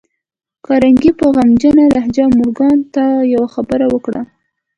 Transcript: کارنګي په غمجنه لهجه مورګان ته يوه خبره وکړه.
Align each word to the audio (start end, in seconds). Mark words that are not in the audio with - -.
کارنګي 0.65 1.11
په 1.19 1.25
غمجنه 1.35 1.85
لهجه 1.95 2.25
مورګان 2.37 2.77
ته 2.93 3.05
يوه 3.33 3.47
خبره 3.55 3.85
وکړه. 3.89 4.21